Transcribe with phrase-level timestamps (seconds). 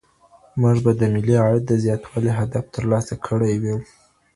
[0.61, 3.75] موږ به د ملي عاید د زیاتوالي هدف ترلاسه کړی وي.